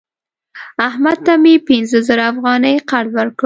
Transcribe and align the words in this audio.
احمد 0.87 1.17
ته 1.25 1.33
مې 1.43 1.53
پنځه 1.67 1.99
زره 2.07 2.23
افغانۍ 2.31 2.75
قرض 2.89 3.11
ورکړی 3.19 3.39